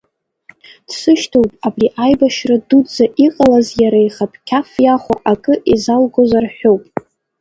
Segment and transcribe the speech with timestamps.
[0.87, 6.83] Дзышьҭоу абри аибашьра дуӡӡа иҟалаз иара ихатә қьаф иахәо акы изалгозар ҳәоуп.